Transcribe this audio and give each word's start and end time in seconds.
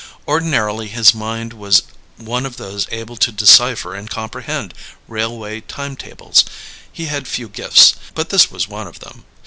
Ordinarily, 0.27 0.87
his 0.87 1.13
mind 1.13 1.53
was 1.53 1.83
one 2.17 2.43
of 2.47 2.57
those 2.57 2.87
able 2.89 3.17
to 3.17 3.31
decipher 3.31 3.93
and 3.93 4.09
comprehend 4.09 4.73
railway 5.07 5.59
time 5.61 5.95
tables; 5.95 6.43
he 6.91 7.05
had 7.05 7.27
few 7.27 7.47
gifts, 7.47 7.93
but 8.15 8.29
this 8.31 8.49
was 8.49 8.67
one 8.67 8.87
of 8.87 8.97
them. 9.01 9.25